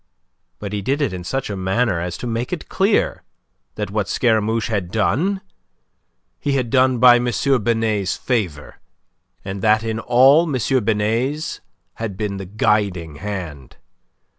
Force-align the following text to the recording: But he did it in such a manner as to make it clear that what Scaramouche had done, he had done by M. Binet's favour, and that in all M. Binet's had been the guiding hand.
But 0.57 0.73
he 0.73 0.81
did 0.81 0.99
it 0.99 1.13
in 1.13 1.23
such 1.23 1.51
a 1.51 1.55
manner 1.55 1.99
as 1.99 2.17
to 2.17 2.25
make 2.25 2.51
it 2.51 2.67
clear 2.67 3.21
that 3.75 3.91
what 3.91 4.09
Scaramouche 4.09 4.65
had 4.67 4.89
done, 4.89 5.41
he 6.39 6.53
had 6.53 6.71
done 6.71 6.97
by 6.97 7.17
M. 7.17 7.29
Binet's 7.61 8.17
favour, 8.17 8.77
and 9.45 9.61
that 9.61 9.83
in 9.83 9.99
all 9.99 10.51
M. 10.51 10.83
Binet's 10.83 11.61
had 11.93 12.17
been 12.17 12.37
the 12.37 12.47
guiding 12.47 13.17
hand. 13.17 13.77